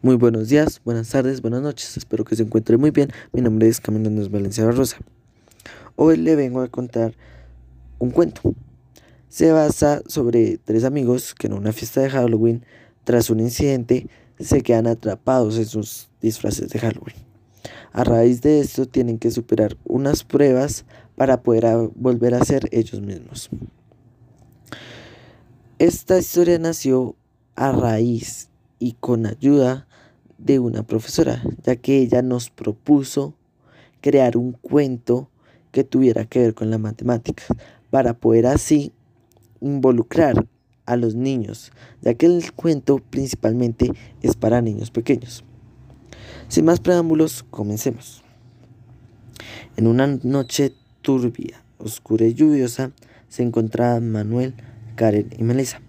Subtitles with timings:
[0.00, 1.96] Muy buenos días, buenas tardes, buenas noches.
[1.96, 3.10] Espero que se encuentre muy bien.
[3.32, 4.98] Mi nombre es Camilo Andrés Valencia Barrosa.
[5.96, 7.16] Hoy le vengo a contar
[7.98, 8.54] un cuento.
[9.28, 12.64] Se basa sobre tres amigos que en una fiesta de Halloween,
[13.02, 14.06] tras un incidente,
[14.38, 17.16] se quedan atrapados en sus disfraces de Halloween.
[17.90, 20.84] A raíz de esto tienen que superar unas pruebas
[21.16, 23.50] para poder volver a ser ellos mismos.
[25.80, 27.16] Esta historia nació
[27.56, 29.87] a raíz y con ayuda
[30.38, 33.34] de una profesora, ya que ella nos propuso
[34.00, 35.28] crear un cuento
[35.72, 37.44] que tuviera que ver con la matemática,
[37.90, 38.92] para poder así
[39.60, 40.46] involucrar
[40.86, 45.44] a los niños, ya que el cuento principalmente es para niños pequeños.
[46.48, 48.22] Sin más preámbulos, comencemos.
[49.76, 52.92] En una noche turbia, oscura y lluviosa,
[53.28, 54.54] se encontraban Manuel,
[54.96, 55.80] Karen y Melissa,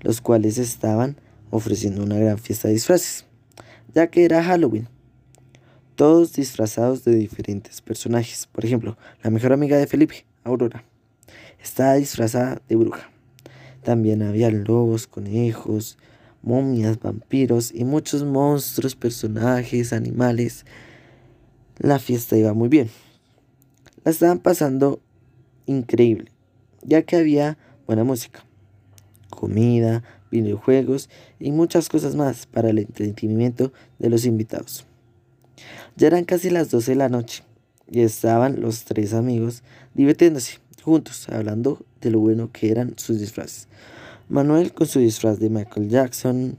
[0.00, 1.16] los cuales estaban
[1.50, 3.25] ofreciendo una gran fiesta de disfraces,
[3.96, 4.88] ya que era Halloween.
[5.94, 8.46] Todos disfrazados de diferentes personajes.
[8.46, 10.84] Por ejemplo, la mejor amiga de Felipe, Aurora,
[11.62, 13.10] estaba disfrazada de bruja.
[13.82, 15.96] También había lobos, conejos,
[16.42, 20.66] momias, vampiros y muchos monstruos, personajes, animales.
[21.78, 22.90] La fiesta iba muy bien.
[24.04, 25.00] La estaban pasando
[25.64, 26.30] increíble,
[26.82, 27.56] ya que había
[27.86, 28.44] buena música,
[29.30, 34.86] comida, videojuegos y muchas cosas más para el entretenimiento de los invitados.
[35.96, 37.42] Ya eran casi las 12 de la noche
[37.90, 39.62] y estaban los tres amigos
[39.94, 43.68] divirtiéndose juntos, hablando de lo bueno que eran sus disfraces.
[44.28, 46.58] Manuel con su disfraz de Michael Jackson,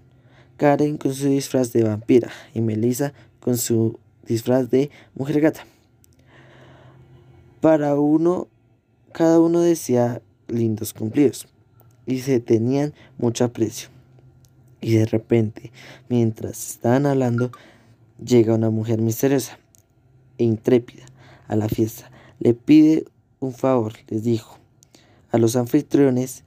[0.57, 5.65] Karen con su disfraz de vampira y Melissa con su disfraz de mujer gata.
[7.61, 8.47] Para uno,
[9.11, 11.47] cada uno decía lindos cumplidos
[12.07, 13.89] y se tenían mucho aprecio.
[14.81, 15.71] Y de repente,
[16.09, 17.51] mientras estaban hablando,
[18.23, 19.59] llega una mujer misteriosa
[20.37, 21.03] e intrépida
[21.47, 22.09] a la fiesta.
[22.39, 23.05] Le pide
[23.39, 24.57] un favor, les dijo
[25.31, 26.43] a los anfitriones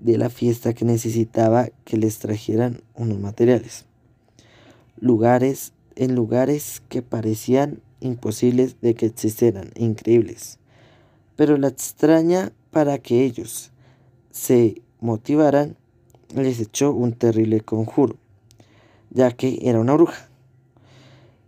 [0.00, 3.86] de la fiesta que necesitaba que les trajeran unos materiales.
[4.98, 10.58] Lugares en lugares que parecían imposibles de que existieran, increíbles.
[11.36, 13.71] Pero la extraña para que ellos
[14.32, 15.76] se motivaran,
[16.34, 18.16] les echó un terrible conjuro,
[19.10, 20.28] ya que era una bruja.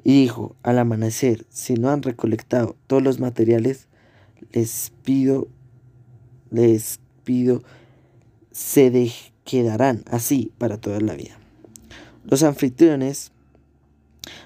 [0.04, 3.88] Y dijo, al amanecer, si no han recolectado todos los materiales,
[4.52, 5.48] les pido,
[6.50, 7.62] les pido,
[8.52, 9.10] se
[9.44, 11.38] quedarán así para toda la vida.
[12.24, 13.32] Los anfitriones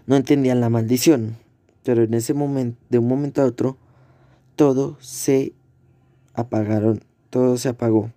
[0.06, 1.36] no entendían la maldición,
[1.82, 3.76] pero en ese momento, de un momento a otro,
[4.54, 5.54] todo se
[6.34, 8.12] apagaron, todo se apagó.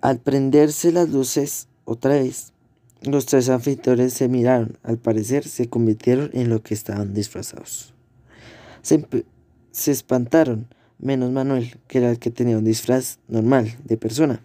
[0.00, 2.52] Al prenderse las luces otra vez,
[3.02, 4.78] los tres anfitriones se miraron.
[4.84, 7.94] Al parecer se convirtieron en lo que estaban disfrazados.
[8.82, 9.04] Se,
[9.72, 10.68] se espantaron,
[11.00, 14.40] menos Manuel, que era el que tenía un disfraz normal, de persona.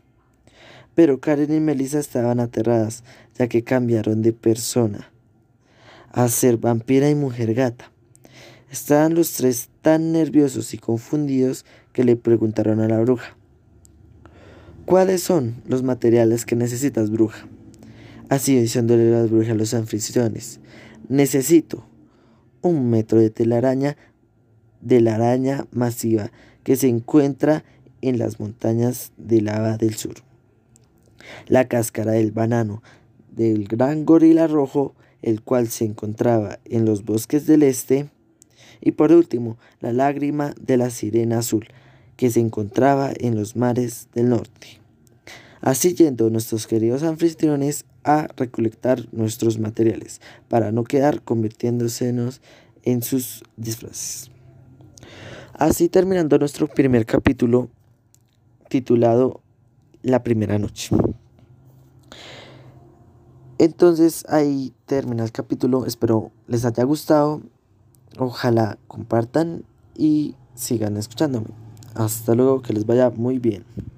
[0.95, 3.03] Pero Karen y Melissa estaban aterradas,
[3.37, 5.11] ya que cambiaron de persona
[6.11, 7.91] a ser vampira y mujer gata.
[8.71, 13.35] Estaban los tres tan nerviosos y confundidos que le preguntaron a la bruja.
[14.85, 17.47] ¿Cuáles son los materiales que necesitas, bruja?
[18.27, 20.59] Así diciéndole las brujas a los anfitriones.
[21.07, 21.85] Necesito
[22.61, 23.95] un metro de telaraña
[24.81, 26.31] de la araña masiva
[26.63, 27.63] que se encuentra
[28.01, 30.15] en las montañas de lava del sur.
[31.47, 32.83] La cáscara del banano
[33.31, 38.09] del gran gorila rojo, el cual se encontraba en los bosques del este.
[38.81, 41.67] Y por último, la lágrima de la sirena azul,
[42.15, 44.79] que se encontraba en los mares del norte.
[45.61, 50.19] Así yendo nuestros queridos anfitriones a recolectar nuestros materiales
[50.49, 52.41] para no quedar convirtiéndosenos
[52.83, 54.29] en sus disfraces.
[55.53, 57.69] Así terminando nuestro primer capítulo
[58.67, 59.41] titulado
[60.01, 60.95] La primera noche.
[63.57, 67.41] Entonces ahí termina el capítulo, espero les haya gustado,
[68.17, 69.63] ojalá compartan
[69.95, 71.47] y sigan escuchándome.
[71.95, 73.63] Hasta luego, que les vaya muy bien.